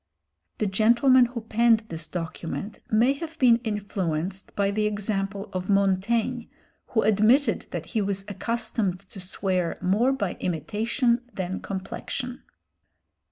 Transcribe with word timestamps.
The 0.57 0.65
gentleman 0.65 1.27
who 1.27 1.41
penned 1.41 1.81
this 1.89 2.07
document 2.07 2.79
may 2.89 3.13
have 3.13 3.37
been 3.37 3.57
influenced 3.57 4.55
by 4.55 4.71
the 4.71 4.87
example 4.87 5.47
of 5.53 5.69
Montaigne 5.69 6.45
who 6.87 7.03
admitted 7.03 7.67
that 7.69 7.85
he 7.85 8.01
was 8.01 8.25
accustomed 8.27 9.01
to 9.01 9.19
swear 9.19 9.77
"more 9.79 10.11
by 10.11 10.37
imitation 10.39 11.21
than 11.33 11.59
complexion." 11.59 12.41